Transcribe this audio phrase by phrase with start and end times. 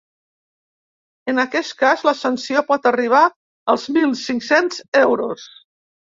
[1.33, 3.19] En aquest cas, la sanció pot arribar
[3.73, 5.45] als mil cinc-cents euros.